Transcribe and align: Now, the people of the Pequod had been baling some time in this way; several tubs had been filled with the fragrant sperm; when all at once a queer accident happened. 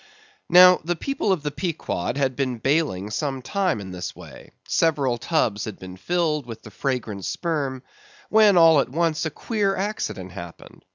Now, 0.49 0.81
the 0.83 0.95
people 0.95 1.31
of 1.31 1.43
the 1.43 1.51
Pequod 1.51 2.17
had 2.17 2.35
been 2.35 2.57
baling 2.57 3.11
some 3.11 3.43
time 3.43 3.79
in 3.79 3.91
this 3.91 4.15
way; 4.15 4.49
several 4.67 5.19
tubs 5.19 5.65
had 5.65 5.77
been 5.77 5.95
filled 5.95 6.47
with 6.47 6.63
the 6.63 6.71
fragrant 6.71 7.23
sperm; 7.23 7.83
when 8.27 8.57
all 8.57 8.79
at 8.79 8.89
once 8.89 9.27
a 9.27 9.29
queer 9.29 9.75
accident 9.75 10.31
happened. 10.31 10.83